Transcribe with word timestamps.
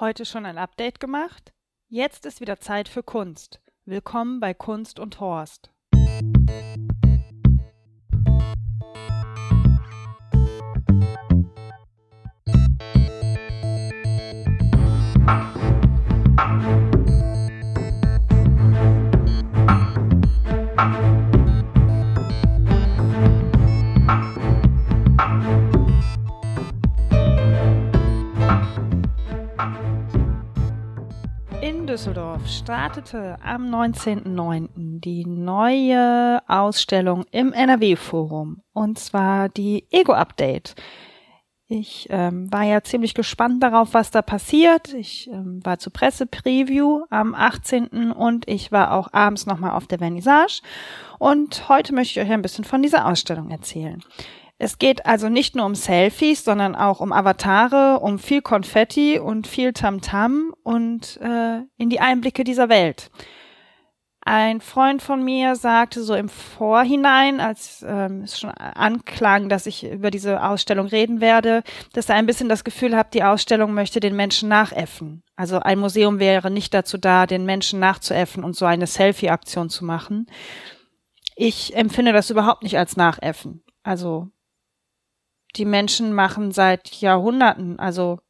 Heute 0.00 0.26
schon 0.26 0.44
ein 0.44 0.58
Update 0.58 0.98
gemacht? 0.98 1.52
Jetzt 1.88 2.26
ist 2.26 2.40
wieder 2.40 2.58
Zeit 2.58 2.88
für 2.88 3.04
Kunst. 3.04 3.60
Willkommen 3.84 4.40
bei 4.40 4.52
Kunst 4.52 4.98
und 4.98 5.20
Horst. 5.20 5.70
Startete 32.46 33.36
am 33.42 33.64
19.09. 33.74 35.00
die 35.00 35.24
neue 35.26 36.42
Ausstellung 36.46 37.24
im 37.30 37.52
NRW-Forum 37.52 38.62
und 38.72 38.98
zwar 38.98 39.48
die 39.48 39.86
Ego-Update. 39.90 40.74
Ich 41.66 42.06
ähm, 42.10 42.52
war 42.52 42.62
ja 42.64 42.82
ziemlich 42.82 43.14
gespannt 43.14 43.62
darauf, 43.62 43.94
was 43.94 44.10
da 44.10 44.20
passiert. 44.20 44.92
Ich 44.92 45.28
ähm, 45.28 45.60
war 45.64 45.78
zur 45.78 45.92
Presse-Preview 45.92 47.04
am 47.08 47.34
18. 47.34 48.12
und 48.12 48.46
ich 48.48 48.70
war 48.70 48.92
auch 48.92 49.12
abends 49.12 49.46
nochmal 49.46 49.70
auf 49.70 49.86
der 49.86 49.98
Vernissage. 49.98 50.60
Und 51.18 51.68
heute 51.68 51.94
möchte 51.94 52.20
ich 52.20 52.26
euch 52.26 52.32
ein 52.32 52.42
bisschen 52.42 52.64
von 52.64 52.82
dieser 52.82 53.06
Ausstellung 53.06 53.50
erzählen. 53.50 54.02
Es 54.58 54.78
geht 54.78 55.04
also 55.04 55.28
nicht 55.28 55.56
nur 55.56 55.66
um 55.66 55.74
Selfies, 55.74 56.44
sondern 56.44 56.76
auch 56.76 57.00
um 57.00 57.12
Avatare, 57.12 57.98
um 58.00 58.18
viel 58.18 58.40
Konfetti 58.40 59.18
und 59.18 59.46
viel 59.46 59.72
Tamtam 59.72 60.52
-Tam 60.52 60.52
und 60.62 61.20
äh, 61.20 61.62
in 61.76 61.90
die 61.90 62.00
Einblicke 62.00 62.44
dieser 62.44 62.68
Welt. 62.68 63.10
Ein 64.26 64.62
Freund 64.62 65.02
von 65.02 65.22
mir 65.22 65.54
sagte 65.54 66.02
so 66.02 66.14
im 66.14 66.30
Vorhinein, 66.30 67.40
als 67.40 67.84
ähm, 67.86 68.22
es 68.22 68.38
schon 68.38 68.50
anklang, 68.52 69.50
dass 69.50 69.66
ich 69.66 69.84
über 69.84 70.10
diese 70.10 70.42
Ausstellung 70.42 70.86
reden 70.86 71.20
werde, 71.20 71.62
dass 71.92 72.08
er 72.08 72.14
ein 72.14 72.24
bisschen 72.24 72.48
das 72.48 72.64
Gefühl 72.64 72.96
hat, 72.96 73.12
die 73.12 73.22
Ausstellung 73.22 73.74
möchte 73.74 74.00
den 74.00 74.16
Menschen 74.16 74.48
nachäffen. 74.48 75.22
Also 75.36 75.58
ein 75.58 75.78
Museum 75.78 76.20
wäre 76.20 76.50
nicht 76.50 76.72
dazu 76.72 76.96
da, 76.96 77.26
den 77.26 77.44
Menschen 77.44 77.80
nachzuäffen 77.80 78.44
und 78.44 78.56
so 78.56 78.64
eine 78.64 78.86
Selfie-Aktion 78.86 79.68
zu 79.68 79.84
machen. 79.84 80.26
Ich 81.36 81.76
empfinde 81.76 82.14
das 82.14 82.30
überhaupt 82.30 82.62
nicht 82.62 82.78
als 82.78 82.96
Nachäffen. 82.96 83.62
Also 83.82 84.30
die 85.56 85.64
Menschen 85.64 86.12
machen 86.12 86.52
seit 86.52 86.88
Jahrhunderten, 86.94 87.78
also 87.78 88.20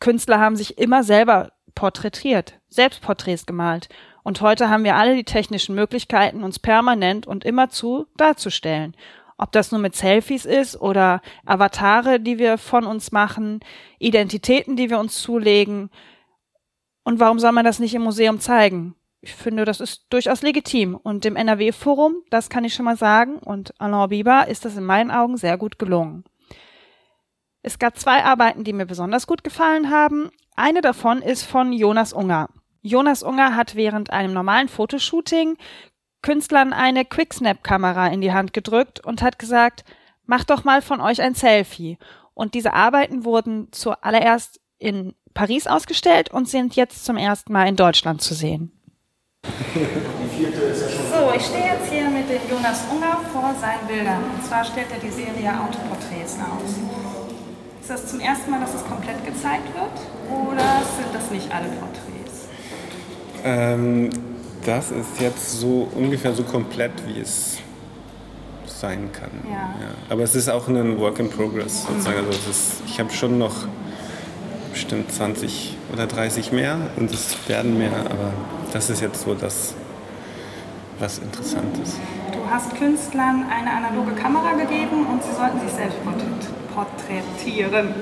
Künstler 0.00 0.40
haben 0.40 0.56
sich 0.56 0.78
immer 0.78 1.04
selber 1.04 1.52
porträtiert, 1.74 2.58
Selbstporträts 2.68 3.46
gemalt. 3.46 3.88
Und 4.22 4.40
heute 4.40 4.68
haben 4.68 4.84
wir 4.84 4.96
alle 4.96 5.14
die 5.14 5.24
technischen 5.24 5.74
Möglichkeiten, 5.74 6.42
uns 6.42 6.58
permanent 6.58 7.26
und 7.26 7.44
immerzu 7.44 8.06
darzustellen. 8.16 8.94
Ob 9.38 9.52
das 9.52 9.72
nur 9.72 9.80
mit 9.80 9.96
Selfies 9.96 10.44
ist 10.44 10.78
oder 10.80 11.22
Avatare, 11.46 12.20
die 12.20 12.38
wir 12.38 12.58
von 12.58 12.84
uns 12.84 13.12
machen, 13.12 13.60
Identitäten, 13.98 14.76
die 14.76 14.90
wir 14.90 14.98
uns 14.98 15.20
zulegen. 15.22 15.90
Und 17.04 17.20
warum 17.20 17.38
soll 17.38 17.52
man 17.52 17.64
das 17.64 17.78
nicht 17.78 17.94
im 17.94 18.02
Museum 18.02 18.40
zeigen? 18.40 18.94
Ich 19.22 19.34
finde, 19.34 19.64
das 19.64 19.80
ist 19.80 20.06
durchaus 20.10 20.42
legitim. 20.42 20.94
Und 20.94 21.24
dem 21.24 21.36
NRW-Forum, 21.36 22.16
das 22.30 22.50
kann 22.50 22.64
ich 22.64 22.74
schon 22.74 22.84
mal 22.84 22.96
sagen, 22.96 23.38
und 23.38 23.74
Alain 23.80 24.10
Biber 24.10 24.48
ist 24.48 24.66
das 24.66 24.76
in 24.76 24.84
meinen 24.84 25.10
Augen 25.10 25.38
sehr 25.38 25.56
gut 25.56 25.78
gelungen. 25.78 26.24
Es 27.62 27.78
gab 27.78 27.98
zwei 27.98 28.24
Arbeiten, 28.24 28.64
die 28.64 28.72
mir 28.72 28.86
besonders 28.86 29.26
gut 29.26 29.44
gefallen 29.44 29.90
haben. 29.90 30.30
Eine 30.56 30.80
davon 30.80 31.20
ist 31.20 31.44
von 31.44 31.72
Jonas 31.72 32.12
Unger. 32.12 32.48
Jonas 32.82 33.22
Unger 33.22 33.54
hat 33.54 33.74
während 33.74 34.10
einem 34.10 34.32
normalen 34.32 34.68
Fotoshooting 34.68 35.56
Künstlern 36.22 36.72
eine 36.72 37.04
Quicksnap-Kamera 37.04 38.08
in 38.08 38.20
die 38.20 38.32
Hand 38.32 38.52
gedrückt 38.52 39.00
und 39.04 39.22
hat 39.22 39.38
gesagt, 39.38 39.84
macht 40.26 40.50
doch 40.50 40.64
mal 40.64 40.82
von 40.82 41.00
euch 41.00 41.20
ein 41.20 41.34
Selfie. 41.34 41.98
Und 42.34 42.54
diese 42.54 42.72
Arbeiten 42.72 43.24
wurden 43.24 43.68
zuallererst 43.72 44.60
in 44.78 45.14
Paris 45.34 45.66
ausgestellt 45.66 46.30
und 46.30 46.48
sind 46.48 46.76
jetzt 46.76 47.04
zum 47.04 47.16
ersten 47.16 47.52
Mal 47.52 47.68
in 47.68 47.76
Deutschland 47.76 48.22
zu 48.22 48.34
sehen. 48.34 48.72
So, 49.42 51.32
ich 51.36 51.44
stehe 51.44 51.66
jetzt 51.66 51.90
hier 51.90 52.08
mit 52.08 52.28
dem 52.28 52.40
Jonas 52.50 52.84
Unger 52.90 53.20
vor 53.32 53.54
seinen 53.60 53.86
Bildern. 53.86 54.22
Und 54.34 54.44
zwar 54.44 54.64
stellt 54.64 54.90
er 54.92 54.98
die 54.98 55.10
Serie 55.10 55.50
Autoporträts 55.50 56.38
aus. 56.38 56.99
Ist 57.90 58.04
das 58.04 58.10
zum 58.12 58.20
ersten 58.20 58.52
Mal, 58.52 58.60
dass 58.60 58.72
es 58.72 58.84
komplett 58.84 59.26
gezeigt 59.26 59.66
wird? 59.74 59.90
Oder 60.30 60.62
sind 60.96 61.12
das 61.12 61.28
nicht 61.32 61.52
alle 61.52 61.66
Porträts? 61.70 62.46
Ähm, 63.42 64.10
das 64.64 64.92
ist 64.92 65.20
jetzt 65.20 65.58
so 65.58 65.88
ungefähr 65.96 66.32
so 66.32 66.44
komplett, 66.44 66.92
wie 67.08 67.18
es 67.18 67.58
sein 68.64 69.10
kann. 69.12 69.32
Ja. 69.44 69.74
ja. 69.80 69.90
Aber 70.08 70.22
es 70.22 70.36
ist 70.36 70.48
auch 70.48 70.68
ein 70.68 71.00
Work 71.00 71.18
in 71.18 71.30
Progress 71.30 71.84
sozusagen. 71.84 72.18
Also 72.18 72.30
ist, 72.48 72.74
ich 72.86 73.00
habe 73.00 73.10
schon 73.10 73.38
noch 73.38 73.66
bestimmt 74.70 75.10
20 75.10 75.76
oder 75.92 76.06
30 76.06 76.52
mehr 76.52 76.78
und 76.94 77.10
es 77.10 77.36
werden 77.48 77.76
mehr, 77.76 77.90
aber 78.08 78.32
das 78.72 78.88
ist 78.88 79.00
jetzt 79.00 79.22
so 79.22 79.34
das, 79.34 79.74
was 81.00 81.18
interessant 81.18 81.76
ist. 81.82 81.96
Du 82.32 82.48
hast 82.48 82.74
Künstlern 82.76 83.46
eine 83.50 83.70
analoge 83.70 84.12
Kamera 84.12 84.52
gegeben 84.52 85.06
und 85.06 85.22
sie 85.22 85.32
sollten 85.32 85.60
sich 85.60 85.70
selbst 85.70 85.98
porträtieren. 86.74 87.94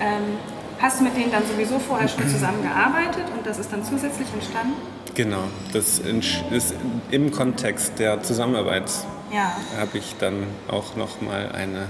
Ähm, 0.00 0.38
hast 0.80 1.00
du 1.00 1.04
mit 1.04 1.16
denen 1.16 1.30
dann 1.30 1.42
sowieso 1.46 1.78
vorher 1.78 2.08
schon 2.08 2.28
zusammengearbeitet 2.28 3.24
und 3.36 3.46
das 3.46 3.58
ist 3.58 3.72
dann 3.72 3.84
zusätzlich 3.84 4.28
entstanden? 4.32 4.74
Genau, 5.14 5.44
das 5.72 5.98
ist 5.98 6.74
im 7.10 7.30
Kontext 7.30 7.98
der 7.98 8.22
Zusammenarbeit 8.22 8.90
ja. 9.32 9.56
habe 9.78 9.98
ich 9.98 10.14
dann 10.18 10.46
auch 10.68 10.96
nochmal 10.96 11.50
eine, 11.52 11.88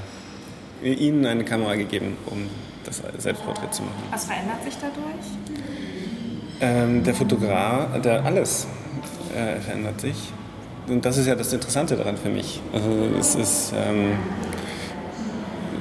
ihnen 0.83 1.27
eine 1.27 1.45
Kamera 1.45 1.77
gegeben, 1.77 2.17
um 2.27 2.49
das 2.84 3.03
Selbstporträt 3.19 3.71
zu 3.71 3.83
machen. 3.83 4.03
Was 4.11 4.25
verändert 4.25 4.65
sich 4.65 4.75
dadurch? 4.81 5.27
Ähm, 6.62 7.05
der 7.05 7.15
Fotograf, 7.15 8.01
der 8.03 8.25
alles 8.25 8.67
äh, 9.34 9.60
verändert 9.60 10.00
sich. 10.00 10.16
Und 10.88 11.04
das 11.04 11.18
ist 11.18 11.26
ja 11.26 11.34
das 11.34 11.52
Interessante 11.52 11.96
daran 11.96 12.16
für 12.16 12.30
mich. 12.30 12.60
Also 12.72 12.88
es 13.18 13.34
ist, 13.34 13.72
ähm, 13.74 14.12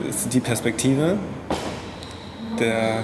ist 0.07 0.33
die 0.33 0.39
Perspektive, 0.39 1.17
der, 2.59 3.03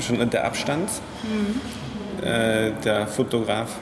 schon 0.00 0.28
der 0.28 0.44
Abstand. 0.44 0.90
Mhm. 1.22 2.26
Äh, 2.26 2.72
der 2.84 3.06
Fotograf 3.06 3.76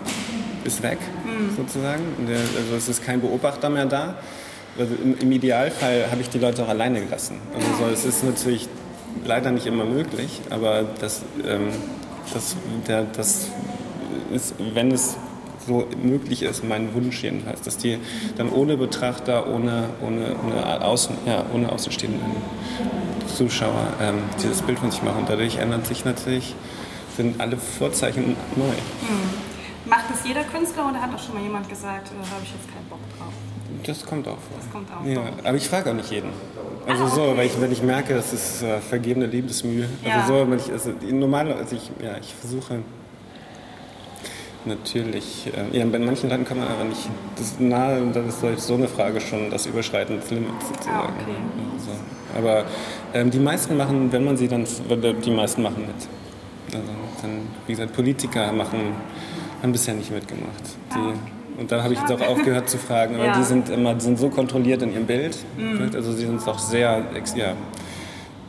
ist 0.65 0.83
weg, 0.83 0.99
mhm. 1.25 1.57
sozusagen. 1.57 2.03
Der, 2.29 2.39
also 2.39 2.77
es 2.77 2.89
ist 2.89 3.05
kein 3.05 3.21
Beobachter 3.21 3.69
mehr 3.71 3.87
da. 3.87 4.15
Also 4.79 4.95
im, 5.03 5.19
im, 5.19 5.33
Idealfall 5.33 6.09
habe 6.11 6.21
ich 6.21 6.29
die 6.29 6.39
Leute 6.39 6.63
auch 6.63 6.69
alleine 6.69 7.01
gelassen. 7.01 7.41
Also 7.55 7.67
so, 7.85 7.91
es 7.93 8.05
ist 8.05 8.23
natürlich 8.23 8.69
leider 9.25 9.51
nicht 9.51 9.67
immer 9.67 9.85
möglich, 9.85 10.41
aber 10.51 10.85
das, 11.01 11.23
ähm, 11.45 11.71
das, 12.33 12.55
der, 12.87 13.05
das 13.05 13.49
ist, 14.33 14.55
wenn 14.75 14.91
es 14.91 15.17
so 15.67 15.87
möglich 16.03 16.43
ist, 16.43 16.65
mein 16.65 16.95
Wunsch 16.95 17.23
jedenfalls, 17.23 17.61
dass 17.63 17.77
die 17.77 17.99
dann 18.37 18.49
ohne 18.51 18.77
Betrachter, 18.77 19.47
ohne, 19.49 19.91
ohne, 20.01 20.35
ohne, 20.45 20.85
Außen, 20.85 21.15
ja, 21.27 21.45
ohne 21.53 21.71
außenstehenden 21.71 22.21
Zuschauer 23.27 23.93
ähm, 24.01 24.19
dieses 24.43 24.63
Bild 24.63 24.79
von 24.79 24.91
sich 24.91 25.03
machen. 25.03 25.25
Dadurch 25.29 25.59
ändert 25.59 25.87
sich 25.87 26.05
natürlich, 26.05 26.55
sind 27.17 27.41
alle 27.41 27.57
Vorzeichen 27.57 28.37
neu. 28.57 28.65
Hm. 28.65 29.91
Macht 29.91 30.05
das 30.11 30.27
jeder 30.27 30.43
Künstler 30.45 30.91
oder 30.91 31.01
hat 31.01 31.15
auch 31.15 31.23
schon 31.23 31.35
mal 31.35 31.43
jemand 31.43 31.69
gesagt, 31.69 32.09
da 32.09 32.31
habe 32.31 32.43
ich 32.43 32.53
jetzt 32.53 32.69
keinen 32.73 32.89
Bock 32.89 32.99
drauf? 33.19 33.33
Das 33.85 34.05
kommt 34.05 34.27
auch 34.27 34.39
vor. 34.39 34.57
Das 34.59 34.71
kommt 34.71 34.89
auch 34.91 35.05
ja, 35.05 35.21
aber 35.45 35.57
ich 35.57 35.69
frage 35.69 35.91
auch 35.91 35.95
nicht 35.95 36.11
jeden. 36.11 36.31
Also 36.87 37.05
ah, 37.05 37.07
okay. 37.07 37.15
so, 37.15 37.37
weil 37.37 37.47
ich, 37.47 37.61
wenn 37.61 37.73
ich 37.73 37.83
merke, 37.83 38.15
das 38.15 38.33
ist 38.33 38.63
äh, 38.63 38.81
vergebene 38.81 39.27
Liebesmühe. 39.27 39.89
Also 40.05 40.09
ja. 40.09 40.27
so, 40.27 40.51
wenn 40.51 40.59
ich, 40.59 40.71
also 40.73 40.93
normal, 41.11 41.53
also 41.53 41.77
ich, 41.77 41.91
ja, 42.03 42.17
ich 42.19 42.35
versuche 42.35 42.81
natürlich, 44.69 45.51
äh, 45.73 45.77
ja, 45.77 45.85
bei 45.87 45.99
manchen 45.99 46.31
Leuten 46.31 46.45
kann 46.45 46.59
man 46.59 46.69
aber 46.69 46.85
nicht, 46.85 47.09
das 47.37 47.59
nahe, 47.59 48.01
das 48.13 48.43
ist 48.43 48.67
so 48.67 48.75
eine 48.75 48.89
Frage 48.89 49.21
schon, 49.21 49.51
das 49.51 49.67
Überschreiten 49.67 50.21
des 50.21 50.31
Limits 50.31 50.69
sozusagen. 50.69 50.97
Ah, 50.97 51.05
okay. 51.05 51.35
also, 51.75 51.91
aber 52.39 52.65
ähm, 53.15 53.31
die 53.31 53.39
meisten 53.39 53.77
machen, 53.77 54.13
wenn 54.13 54.25
man 54.25 54.37
sie 54.37 54.49
dann, 54.49 54.67
die 55.25 55.31
meisten 55.31 55.63
machen 55.63 55.87
mit. 55.87 56.75
Also 56.75 56.93
dann, 57.23 57.41
wie 57.67 57.73
gesagt, 57.73 57.93
Politiker 57.95 58.53
machen, 58.53 58.81
haben 59.63 59.73
bisher 59.73 59.95
nicht 59.95 60.11
mitgemacht. 60.11 60.63
Die, 60.95 60.99
ah. 60.99 61.15
Und 61.59 61.73
dann 61.73 61.83
habe 61.83 61.93
ich 61.93 62.01
jetzt 62.01 62.13
auch 62.13 62.21
aufgehört 62.21 62.69
zu 62.69 62.79
fragen, 62.79 63.17
aber 63.17 63.25
ja. 63.27 63.37
die 63.37 63.43
sind 63.43 63.69
immer, 63.69 63.95
die 63.95 64.03
sind 64.03 64.19
so 64.19 64.29
kontrolliert 64.29 64.83
in 64.83 64.93
ihrem 64.93 65.07
Bild, 65.07 65.37
mhm. 65.57 65.91
also 65.93 66.13
sie 66.13 66.27
sind 66.27 66.47
auch 66.47 66.59
sehr, 66.59 67.05
ja, 67.35 67.55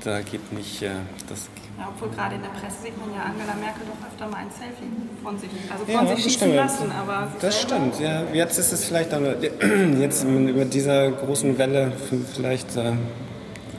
da 0.04 0.22
geht 0.22 0.52
nicht, 0.54 0.82
äh, 0.82 0.90
das 1.28 1.50
ja, 1.80 1.88
obwohl 1.96 2.10
gerade 2.10 2.36
in 2.36 2.42
der 2.42 2.50
Presse 2.50 2.84
sieht 2.84 2.98
man 3.00 3.10
ja 3.16 3.24
Angela 3.24 3.56
Merkel 3.56 3.84
doch 3.88 4.06
öfter 4.06 4.28
mal 4.28 4.40
ein 4.44 4.52
Selfie 4.52 4.92
von 5.24 5.40
sich, 5.40 5.50
also 5.72 5.86
von 5.86 5.94
ja, 5.94 6.14
sich 6.14 6.24
schießen 6.26 6.38
stimmt. 6.40 6.56
lassen. 6.56 6.92
Aber 6.92 7.28
das 7.40 7.62
stimmt, 7.62 8.00
ja. 8.02 8.24
Jetzt 8.34 8.60
ist 8.60 8.74
es 8.74 8.84
vielleicht, 8.84 9.14
jetzt 10.00 10.26
über 10.26 10.66
dieser 10.66 11.10
großen 11.12 11.58
Welle 11.58 11.94
vielleicht 12.36 12.76
äh, 12.76 12.92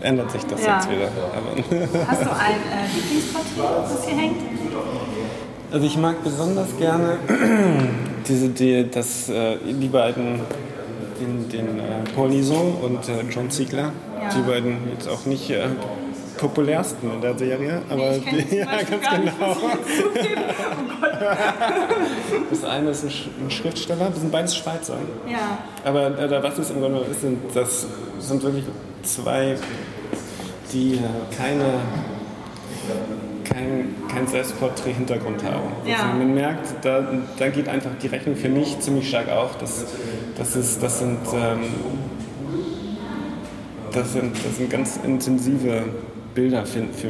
ändert 0.00 0.30
sich 0.30 0.44
das 0.46 0.64
Ja. 0.64 0.76
jetzt 0.76 0.90
wieder. 0.90 1.08
Aber 1.08 2.06
Hast 2.08 2.22
du 2.22 2.30
ein 2.30 2.54
äh, 2.54 2.86
Lieblingsporträt, 2.94 3.92
das 3.92 4.06
hier 4.06 4.16
hängt? 4.16 4.36
Also 5.72 5.86
ich 5.86 5.98
mag 5.98 6.24
besonders 6.24 6.76
gerne 6.78 7.18
diese, 8.28 8.48
die, 8.48 8.90
das, 8.90 9.28
äh, 9.28 9.58
die 9.62 9.88
beiden, 9.88 10.40
den, 11.20 11.48
den 11.50 11.78
äh, 11.78 11.82
Paul 12.14 12.30
Lison 12.30 12.76
und 12.82 13.08
äh, 13.10 13.22
John 13.30 13.50
Ziegler. 13.50 13.92
Ja. 14.22 14.30
Die 14.34 14.40
beiden 14.40 14.90
jetzt 14.90 15.06
auch 15.06 15.26
nicht 15.26 15.50
äh, 15.50 15.66
populärsten 16.40 17.12
in 17.12 17.20
der 17.20 17.36
Serie, 17.36 17.82
aber 17.90 18.18
kenn 18.18 18.44
die, 18.50 18.56
ja, 18.58 18.66
ganz 18.66 18.90
genau. 18.90 19.56
Oh. 19.62 19.70
Das 22.48 22.64
eine 22.64 22.90
ist 22.90 23.04
ein, 23.04 23.10
Sch 23.10 23.28
ein 23.38 23.50
Schriftsteller, 23.50 24.08
das 24.08 24.20
sind 24.20 24.32
beides 24.32 24.56
Schweizer. 24.56 24.96
Ja, 25.30 25.58
Aber 25.84 26.18
äh, 26.18 26.42
was 26.42 26.58
es 26.58 26.70
im 26.70 26.80
Grunde 26.80 27.00
ist, 27.10 27.20
sind, 27.20 27.38
das 27.54 27.86
sind 28.18 28.42
wirklich 28.42 28.64
zwei, 29.02 29.56
die 30.72 30.98
keine, 31.36 31.74
kein, 33.44 33.94
kein 34.08 34.26
Selbstporträt-Hintergrund 34.26 35.44
haben. 35.44 35.72
Ja. 35.84 35.96
Also 35.96 36.06
man 36.18 36.34
merkt, 36.34 36.68
da, 36.82 37.06
da 37.38 37.48
geht 37.48 37.68
einfach 37.68 37.90
die 38.02 38.06
Rechnung 38.06 38.34
für 38.34 38.48
mich 38.48 38.80
ziemlich 38.80 39.08
stark 39.08 39.28
auf. 39.28 39.58
Das, 39.58 39.84
das, 40.38 40.56
ist, 40.56 40.82
das, 40.82 41.00
sind, 41.00 41.18
ähm, 41.34 41.60
das, 43.92 44.12
sind, 44.14 44.34
das 44.42 44.56
sind 44.56 44.70
ganz 44.70 44.98
intensive 45.04 45.84
Bilder 46.34 46.66
für, 46.66 46.80
für, 46.92 47.08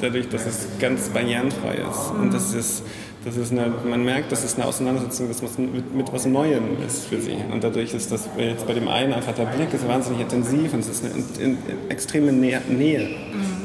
dadurch, 0.00 0.28
dass 0.28 0.46
es 0.46 0.68
ganz 0.78 1.08
barrierenfrei 1.08 1.74
ist. 1.74 2.12
Und 2.20 2.32
das 2.32 2.54
ist, 2.54 2.82
das 3.24 3.36
ist 3.36 3.52
eine, 3.52 3.72
man 3.88 4.04
merkt, 4.04 4.30
das 4.30 4.44
ist 4.44 4.56
eine 4.56 4.66
Auseinandersetzung 4.66 5.28
das 5.28 5.42
was 5.42 5.58
mit, 5.58 5.94
mit 5.94 6.12
was 6.12 6.26
Neuem 6.26 6.82
ist 6.86 7.06
für 7.06 7.20
sie. 7.20 7.36
Und 7.52 7.64
dadurch 7.64 7.94
ist 7.94 8.12
das 8.12 8.28
jetzt 8.38 8.66
bei 8.66 8.74
dem 8.74 8.88
einen 8.88 9.12
einfach 9.12 9.34
der 9.34 9.46
Blick 9.46 9.72
ist 9.74 9.86
wahnsinnig 9.88 10.20
intensiv 10.20 10.72
und 10.72 10.80
es 10.80 10.88
ist 10.88 11.04
eine 11.04 11.14
in, 11.14 11.52
in, 11.52 11.58
extreme 11.88 12.32
Nähe, 12.32 12.60
Nähe, 12.68 13.08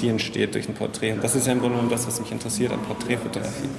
die 0.01 0.09
entsteht 0.09 0.55
durch 0.55 0.67
ein 0.67 0.73
Porträt. 0.73 1.13
Und 1.13 1.23
das 1.23 1.35
ist 1.35 1.45
ja 1.45 1.53
im 1.53 1.59
Grunde 1.59 1.75
genommen 1.75 1.91
das, 1.91 2.07
was 2.07 2.19
mich 2.19 2.31
interessiert 2.31 2.71
an 2.71 2.79
Porträtfotografie. 2.79 3.69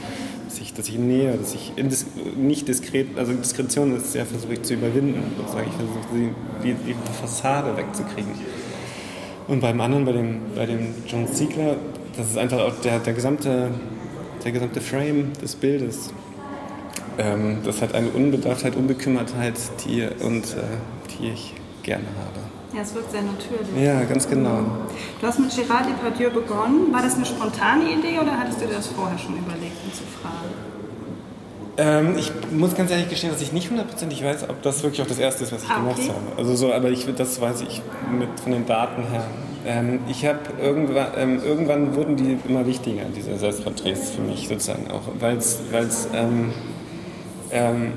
Dass 0.48 0.60
ich, 0.60 0.72
dass 0.74 0.88
ich 0.88 0.98
nähe, 0.98 1.36
dass 1.36 1.54
ich 1.54 1.72
indis, 1.74 2.06
nicht 2.36 2.68
diskret, 2.68 3.18
also 3.18 3.32
Diskretion 3.32 3.96
ist 3.96 4.14
ja 4.14 4.24
versuche 4.24 4.52
ich 4.52 4.62
zu 4.62 4.74
überwinden. 4.74 5.20
Sozusagen. 5.36 5.68
Ich 5.68 5.74
versuche 5.74 6.06
die, 6.14 6.30
die, 6.62 6.74
die 6.86 6.94
Fassade 7.20 7.76
wegzukriegen. 7.76 8.30
Und 9.46 9.60
beim 9.60 9.80
anderen, 9.80 10.04
bei 10.04 10.12
dem, 10.12 10.40
bei 10.54 10.66
dem 10.66 10.94
John 11.06 11.26
Ziegler, 11.28 11.76
das 12.16 12.30
ist 12.30 12.38
einfach 12.38 12.60
auch 12.60 12.74
der, 12.82 12.98
der, 12.98 13.12
gesamte, 13.12 13.70
der 14.42 14.52
gesamte 14.52 14.80
Frame 14.80 15.32
des 15.42 15.54
Bildes. 15.54 16.12
Ähm, 17.18 17.58
das 17.64 17.82
hat 17.82 17.94
eine 17.94 18.08
Unbedarftheit, 18.08 18.74
Unbekümmertheit, 18.74 19.54
die, 19.84 20.08
und, 20.24 20.44
äh, 20.44 20.62
die 21.18 21.28
ich 21.28 21.54
gerne 21.82 22.06
habe. 22.18 22.76
ja, 22.76 22.82
es 22.82 22.94
wirkt 22.94 23.10
sehr 23.12 23.22
natürlich. 23.22 23.84
Ja, 23.84 24.02
ganz 24.04 24.28
genau. 24.28 24.64
Du 25.20 25.26
hast 25.26 25.38
mit 25.38 25.50
Gérard 25.50 25.86
Depardieu 25.86 26.30
begonnen. 26.30 26.92
War 26.92 27.02
das 27.02 27.16
eine 27.16 27.26
spontane 27.26 27.84
Idee 27.84 28.18
oder 28.18 28.38
hattest 28.38 28.62
du 28.62 28.66
dir 28.66 28.74
das 28.74 28.88
vorher 28.88 29.18
schon 29.18 29.36
überlegt, 29.36 29.76
ihn 29.84 29.92
zu 29.92 30.04
fragen? 30.20 30.63
Ähm, 31.76 32.16
ich 32.16 32.30
muss 32.52 32.74
ganz 32.76 32.90
ehrlich 32.90 33.08
gestehen, 33.08 33.32
dass 33.32 33.40
ich 33.40 33.52
nicht 33.52 33.68
hundertprozentig 33.68 34.22
weiß, 34.22 34.48
ob 34.48 34.62
das 34.62 34.82
wirklich 34.82 35.02
auch 35.02 35.06
das 35.06 35.18
Erste 35.18 35.42
ist, 35.44 35.52
was 35.52 35.64
ich 35.64 35.70
Ah, 35.70 35.76
gemacht 35.80 35.98
okay. 35.98 36.08
habe. 36.08 36.38
Also 36.38 36.54
so, 36.54 36.72
aber 36.72 36.90
ich, 36.90 37.06
das 37.16 37.40
weiß 37.40 37.62
ich 37.62 37.82
mit, 38.16 38.28
von 38.40 38.52
den 38.52 38.64
Daten 38.66 39.02
her. 39.10 39.24
Ähm, 39.66 40.00
ich 40.08 40.24
habe 40.24 40.38
irgendwann, 40.62 41.08
ähm, 41.16 41.40
irgendwann 41.44 41.96
wurden 41.96 42.16
die 42.16 42.38
immer 42.48 42.66
wichtiger, 42.66 43.02
diese 43.16 43.36
Selbstporträts 43.36 44.10
für 44.10 44.20
mich 44.22 44.46
sozusagen 44.46 44.90
auch, 44.90 45.02
weil 45.18 45.36
es, 45.36 45.58
ähm, 46.14 46.52
ähm, 47.50 47.92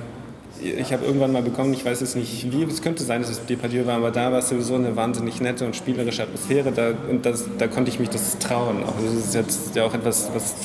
ich 0.59 0.91
habe 0.91 1.05
irgendwann 1.05 1.31
mal 1.31 1.43
bekommen, 1.43 1.71
ich 1.73 1.85
weiß 1.85 1.99
jetzt 1.99 2.15
nicht 2.15 2.51
wie, 2.51 2.63
es 2.63 2.81
könnte 2.81 3.03
sein, 3.03 3.21
dass 3.21 3.29
es 3.29 3.45
Depardieu 3.45 3.85
war, 3.85 3.97
aber 3.97 4.09
da 4.09 4.31
war 4.31 4.39
es 4.39 4.49
sowieso 4.49 4.73
eine 4.73 4.95
wahnsinnig 4.95 5.39
nette 5.39 5.65
und 5.65 5.75
spielerische 5.75 6.23
Atmosphäre 6.23 6.71
da, 6.71 6.93
und 7.09 7.25
das, 7.25 7.45
da 7.59 7.67
konnte 7.67 7.91
ich 7.91 7.99
mich 7.99 8.09
das 8.09 8.39
trauen. 8.39 8.83
Auch. 8.83 8.95
Also 8.95 9.13
das 9.17 9.25
ist 9.27 9.35
jetzt 9.35 9.75
ja 9.75 9.85
auch 9.85 9.93
etwas, 9.93 10.31
was 10.33 10.55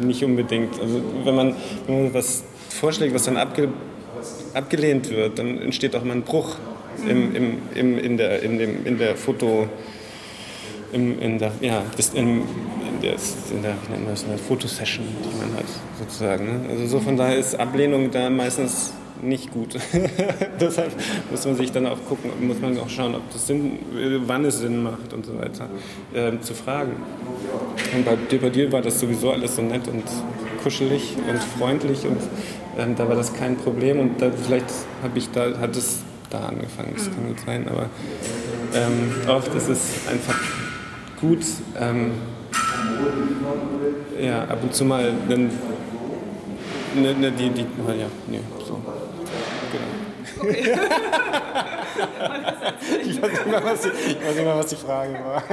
nicht 0.00 0.24
unbedingt, 0.24 0.80
also 0.80 1.02
wenn 1.24 1.34
man, 1.34 1.54
was 2.12 2.44
vorschlägt, 2.68 3.14
was 3.14 3.24
dann 3.24 3.36
abge, 3.36 3.68
abgelehnt 4.54 5.10
wird, 5.10 5.38
dann 5.38 5.58
entsteht 5.58 5.94
auch 5.96 6.04
mal 6.04 6.14
ein 6.14 6.22
Bruch 6.22 6.56
im, 7.06 7.34
im, 7.34 7.58
im, 7.74 7.98
in, 7.98 8.16
der, 8.16 8.42
in, 8.42 8.58
dem, 8.58 8.86
in 8.86 8.98
der 8.98 9.16
Foto, 9.16 9.68
im, 10.92 11.20
in 11.20 11.38
der, 11.38 11.52
ja, 11.60 11.82
in, 12.14 12.26
in 12.28 13.00
der, 13.02 13.14
in 13.50 13.62
der, 13.62 13.74
wie 13.86 13.92
nennt 13.92 14.22
in 14.22 14.28
der 14.28 14.38
Fotosession, 14.38 15.06
die 15.24 15.38
man 15.38 15.56
hat, 15.56 15.64
sozusagen. 15.98 16.44
Ne? 16.44 16.68
Also 16.70 16.86
so 16.86 17.00
von 17.00 17.16
daher 17.16 17.36
ist 17.36 17.58
Ablehnung 17.58 18.10
da 18.10 18.30
meistens 18.30 18.92
nicht 19.22 19.52
gut. 19.52 19.76
Deshalb 20.60 20.92
muss 21.30 21.44
man 21.46 21.56
sich 21.56 21.70
dann 21.70 21.86
auch 21.86 21.98
gucken, 22.08 22.30
muss 22.46 22.60
man 22.60 22.78
auch 22.78 22.88
schauen, 22.88 23.14
ob 23.14 23.32
das 23.32 23.46
Sinn, 23.46 23.78
wann 24.26 24.44
es 24.44 24.58
Sinn 24.58 24.82
macht 24.82 25.12
und 25.12 25.24
so 25.24 25.38
weiter, 25.38 25.68
ähm, 26.14 26.42
zu 26.42 26.54
fragen. 26.54 26.96
Und 27.94 28.04
bei 28.04 28.16
Depardieu 28.30 28.70
war 28.72 28.82
das 28.82 29.00
sowieso 29.00 29.32
alles 29.32 29.56
so 29.56 29.62
nett 29.62 29.88
und 29.88 30.04
kuschelig 30.62 31.16
und 31.28 31.42
freundlich 31.58 32.06
und 32.06 32.20
ähm, 32.78 32.94
da 32.96 33.08
war 33.08 33.16
das 33.16 33.34
kein 33.34 33.56
Problem 33.56 34.00
und 34.00 34.22
da, 34.22 34.30
vielleicht 34.30 34.66
habe 35.02 35.18
ich 35.18 35.30
da, 35.30 35.58
hat 35.58 35.76
es 35.76 36.00
da 36.30 36.46
angefangen, 36.46 36.94
das 36.96 37.06
kann 37.06 37.26
gut 37.26 37.40
sein, 37.44 37.68
aber 37.68 37.86
ähm, 38.74 39.12
oft 39.28 39.54
ist 39.54 39.68
es 39.68 40.08
einfach 40.10 40.38
gut, 41.20 41.44
ähm, 41.78 42.12
ja, 44.20 44.42
ab 44.44 44.58
und 44.62 44.74
zu 44.74 44.84
mal 44.84 45.12
dann, 45.28 45.50
ne, 46.94 47.14
ne, 47.14 47.32
die, 47.32 47.50
die, 47.50 47.66
ja, 47.98 48.06
nee, 48.28 48.40
so. 48.66 48.80
Genau. 50.42 50.82
ich, 53.04 53.22
weiß 53.22 53.46
mehr, 53.46 53.64
was 53.64 53.80
die, 53.82 53.88
ich 53.88 54.26
weiß 54.26 54.34
mehr, 54.36 54.56
was 54.56 54.66
die 54.66 54.76
Frage 54.76 55.12
war. 55.24 55.42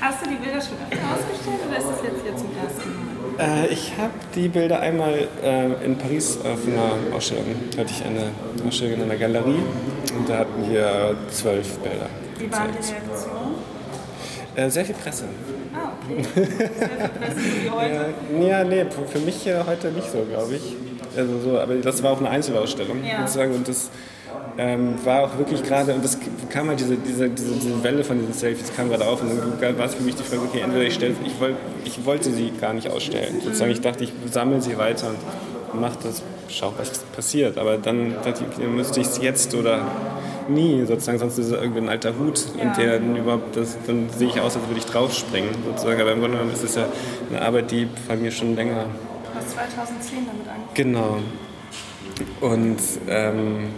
Hast 0.00 0.24
du 0.24 0.30
die 0.30 0.36
Bilder 0.36 0.60
schon 0.60 0.76
öfter 0.78 1.14
ausgestellt 1.14 1.60
oder 1.68 1.78
ist 1.78 1.88
das 1.88 2.02
jetzt 2.02 2.22
hier 2.22 2.36
zum 2.36 2.48
ersten 2.56 2.90
Mal? 3.38 3.40
Äh, 3.40 3.66
ich 3.68 3.92
habe 3.96 4.12
die 4.34 4.48
Bilder 4.48 4.80
einmal 4.80 5.28
äh, 5.42 5.84
in 5.84 5.96
Paris 5.96 6.38
auf 6.38 6.66
einer 6.66 6.96
Ausstellung, 7.16 7.44
hatte 7.76 7.90
ich 7.90 8.04
eine 8.04 8.30
Ausstellung 8.66 8.94
in 8.94 9.02
einer 9.02 9.16
Galerie 9.16 9.62
und 10.16 10.28
da 10.28 10.38
hatten 10.38 10.68
wir 10.70 11.14
zwölf 11.30 11.78
Bilder. 11.78 12.08
Wie 12.38 12.50
waren 12.50 12.68
die. 12.72 12.78
Reaktionen? 12.78 13.54
Äh, 14.56 14.68
sehr 14.68 14.84
viel 14.84 14.96
Presse. 14.96 15.26
Ah, 15.74 15.92
okay. 16.02 16.22
Sehr 16.34 16.46
viel 16.46 17.08
Presse 17.08 17.40
wie 17.64 17.70
heute. 17.70 18.14
Ja, 18.46 18.64
nee, 18.64 18.84
für 18.84 19.06
für 19.06 19.20
mich 19.24 19.46
äh, 19.46 19.62
heute 19.66 19.90
nicht 19.92 20.10
so, 20.10 20.24
glaube 20.24 20.56
ich. 20.56 20.76
Also 21.16 21.38
so, 21.40 21.58
aber 21.58 21.74
das 21.76 22.02
war 22.02 22.12
auch 22.12 22.18
eine 22.20 22.30
Einzelausstellung, 22.30 22.98
Ja. 23.04 23.20
sozusagen, 23.20 23.54
und 23.54 23.66
das 23.68 23.90
ähm, 24.58 24.94
war 25.04 25.22
auch 25.24 25.38
wirklich 25.38 25.62
gerade, 25.62 25.94
und 25.94 26.04
das 26.04 26.18
kam 26.50 26.68
halt 26.68 26.80
diese, 26.80 26.96
diese, 26.96 27.28
diese, 27.28 27.54
diese 27.54 27.82
Welle 27.82 28.04
von 28.04 28.18
diesen 28.18 28.34
Selfies 28.34 28.72
kam 28.74 28.88
gerade 28.90 29.06
auf 29.06 29.22
und 29.22 29.30
dann 29.60 29.78
war 29.78 29.86
es 29.86 29.94
für 29.94 30.02
mich 30.02 30.14
die 30.16 30.22
Frage, 30.22 30.42
okay, 30.42 30.60
entweder 30.60 30.84
ich 30.84 30.94
stelle, 30.94 31.14
ich, 31.24 31.40
wollt, 31.40 31.56
ich 31.84 32.04
wollte 32.04 32.30
sie 32.30 32.52
gar 32.60 32.72
nicht 32.72 32.88
ausstellen, 32.90 33.40
sozusagen, 33.42 33.70
ich 33.70 33.80
dachte, 33.80 34.04
ich 34.04 34.12
sammle 34.30 34.60
sie 34.60 34.76
weiter 34.78 35.08
und 35.72 35.80
mache 35.80 35.98
das, 36.02 36.22
schau, 36.48 36.72
was 36.76 36.90
passiert, 37.14 37.58
aber 37.58 37.76
dann 37.78 38.14
dachte 38.24 38.44
ich, 38.58 38.66
müsste 38.68 39.00
ich 39.00 39.06
es 39.06 39.18
jetzt 39.22 39.54
oder 39.54 39.82
nie, 40.48 40.84
sozusagen, 40.84 41.18
sonst 41.18 41.38
ist 41.38 41.46
es 41.46 41.52
irgendwie 41.52 41.80
ein 41.80 41.88
alter 41.88 42.12
Hut 42.18 42.44
und 42.60 42.76
der 42.76 42.98
dann 42.98 43.14
überhaupt, 43.16 43.56
das, 43.56 43.76
dann 43.86 44.08
sehe 44.16 44.28
ich 44.28 44.40
aus, 44.40 44.56
als 44.56 44.66
würde 44.66 44.78
ich 44.78 44.86
draufspringen, 44.86 45.50
sozusagen, 45.64 46.00
aber 46.00 46.12
im 46.12 46.20
Grunde 46.20 46.36
genommen 46.38 46.52
ist 46.52 46.64
es 46.64 46.74
ja 46.74 46.86
eine 47.30 47.40
Arbeit, 47.42 47.70
die 47.70 47.88
bei 48.08 48.16
mir 48.16 48.30
schon 48.32 48.56
länger 48.56 48.86
hast 49.34 49.50
2010 49.50 50.26
damit 50.26 50.48
angefangen. 50.48 50.74
Genau. 50.74 51.18
Und 52.40 52.78
ähm, 53.08 53.68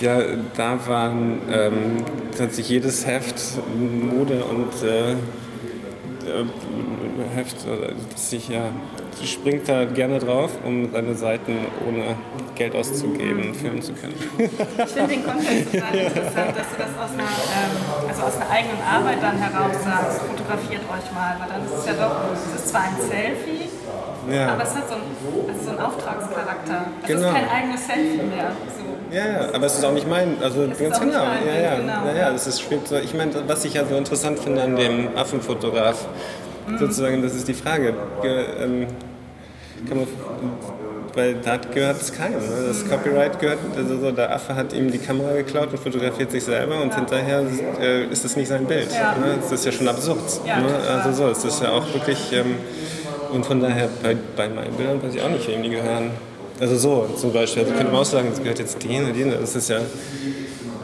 ja, 0.00 0.20
da 0.56 0.86
waren 0.86 1.40
ähm, 1.50 2.04
tatsächlich 2.36 2.68
jedes 2.68 3.06
Heft 3.06 3.36
Mode 3.78 4.44
und 4.44 4.82
äh, 4.82 5.12
äh, 5.12 6.44
Heft, 7.34 7.56
das 8.12 8.30
sich 8.30 8.48
ja, 8.48 8.70
springt 9.24 9.68
da 9.68 9.84
gerne 9.84 10.18
drauf, 10.18 10.50
um 10.64 10.90
seine 10.90 11.14
Seiten 11.14 11.58
ohne 11.86 12.16
Geld 12.54 12.74
auszugeben 12.74 13.54
filmen 13.54 13.82
zu 13.82 13.92
können. 13.92 14.14
Ich 14.38 14.90
finde 14.90 15.14
den 15.14 15.24
Kontext 15.24 15.72
total 15.72 15.94
interessant, 15.94 16.56
dass 16.56 16.68
du 16.70 16.76
das 16.78 16.92
aus 16.98 17.10
einer, 17.12 17.22
ähm, 17.22 18.08
also 18.08 18.22
aus 18.22 18.36
einer 18.36 18.50
eigenen 18.50 18.82
Arbeit 18.82 19.22
dann 19.22 19.38
heraus 19.38 19.76
sagst, 19.84 20.22
fotografiert 20.22 20.82
euch 20.82 21.12
mal, 21.12 21.36
weil 21.38 21.48
dann 21.48 21.64
ist 21.64 21.78
es 21.78 21.86
ja 21.86 21.92
doch, 21.94 22.32
es 22.32 22.60
ist 22.60 22.68
zwar 22.68 22.82
ein 22.82 22.96
Selfie, 22.96 23.63
Ja. 24.32 24.52
aber 24.52 24.62
es 24.62 24.74
hat 24.74 24.88
so 24.88 24.94
einen, 24.94 25.48
also 25.48 25.64
so 25.64 25.70
einen 25.70 25.78
Auftragscharakter. 25.80 26.84
Es 27.02 27.08
Genau. 27.08 27.28
ist 27.28 27.34
kein 27.34 27.48
eigenes 27.48 27.86
Selfie 27.86 28.16
mehr. 28.22 28.50
So. 28.76 29.14
Ja, 29.16 29.26
ja, 29.26 29.48
aber 29.54 29.66
es 29.66 29.74
ist 29.78 29.84
auch 29.84 29.92
nicht 29.92 30.08
mein, 30.08 30.36
also 30.42 30.62
Es 30.62 30.78
ganz 30.78 30.98
genau. 31.00 31.24
mein 31.24 31.46
Ja, 31.46 31.54
ja, 31.60 31.74
genau. 31.76 32.06
ja, 32.06 32.14
ja, 32.16 32.30
das 32.32 32.46
ist, 32.46 32.60
spielt 32.60 32.88
so. 32.88 32.96
Ich 32.96 33.14
meine, 33.14 33.32
was 33.46 33.64
ich 33.64 33.74
ja 33.74 33.84
so 33.84 33.96
interessant 33.96 34.38
finde 34.38 34.62
an 34.62 34.76
dem 34.76 35.08
Affenfotograf, 35.16 36.06
Mhm. 36.66 36.78
sozusagen, 36.78 37.22
das 37.22 37.34
ist 37.34 37.46
die 37.46 37.54
Frage. 37.54 37.92
Ge, 38.22 38.44
ähm, 38.62 38.86
kann 39.86 39.98
man, 39.98 40.06
weil 41.14 41.34
da 41.34 41.58
gehört 41.58 42.00
es 42.00 42.12
keinem. 42.12 42.38
Ne? 42.40 42.64
Das 42.68 42.88
Copyright 42.88 43.38
gehört, 43.38 43.58
also 43.76 43.98
so, 44.00 44.10
der 44.10 44.34
Affe 44.34 44.54
hat 44.56 44.72
ihm 44.72 44.90
die 44.90 44.98
Kamera 44.98 45.32
geklaut 45.34 45.68
und 45.72 45.78
fotografiert 45.78 46.30
sich 46.30 46.42
selber 46.42 46.80
und 46.80 46.92
hinterher 46.94 47.42
äh, 47.80 48.04
ist 48.06 48.24
es 48.24 48.34
nicht 48.34 48.48
sein 48.48 48.64
Bild. 48.64 48.88
Ja. 48.92 49.12
Ne? 49.12 49.36
Das 49.40 49.52
ist 49.52 49.64
ja 49.66 49.72
schon 49.72 49.86
absurd. 49.88 50.18
Ja, 50.46 50.58
ne? 50.58 50.74
Also 50.88 51.12
so, 51.12 51.28
es 51.30 51.44
ist 51.44 51.62
ja 51.62 51.70
auch 51.70 51.84
wirklich, 51.92 52.32
ähm, 52.32 52.56
und 53.34 53.44
von 53.44 53.60
daher, 53.60 53.88
bei, 54.00 54.16
bei 54.36 54.48
meinen 54.48 54.72
Bildern 54.74 55.02
weiß 55.02 55.16
ich 55.16 55.20
auch 55.20 55.28
nicht, 55.28 55.48
wem 55.48 55.64
die 55.64 55.70
gehören. 55.70 56.12
Also 56.60 56.76
so 56.76 57.08
zum 57.16 57.32
Beispiel. 57.32 57.64
Also 57.64 57.74
könnte 57.74 57.90
man 57.90 58.02
auch 58.02 58.04
sagen, 58.04 58.28
es 58.32 58.38
gehört 58.38 58.60
jetzt 58.60 58.80
denen 58.80 59.06
und 59.06 59.16
denen. 59.16 59.32
Das 59.32 59.56
ist 59.56 59.68
ja. 59.68 59.80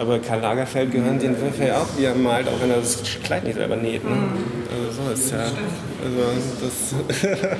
Aber 0.00 0.18
Karl 0.18 0.40
Lagerfeld 0.40 0.90
gehören 0.90 1.20
den 1.20 1.40
Würfel 1.40 1.68
ja 1.68 1.78
auch, 1.78 1.86
wie 1.96 2.04
er 2.04 2.14
malt, 2.14 2.48
auch 2.48 2.60
wenn 2.60 2.70
er 2.70 2.78
das 2.78 3.02
Kleid 3.22 3.44
nicht 3.44 3.56
selber 3.56 3.76
näht. 3.76 4.02
Ne? 4.02 4.10
Mhm. 4.10 4.32
Also 4.72 5.02
so 5.02 5.12
ist 5.12 5.30
ja. 5.30 5.44
Also 6.02 6.26
das 6.60 7.28